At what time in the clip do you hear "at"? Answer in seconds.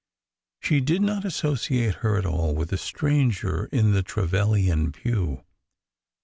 2.17-2.25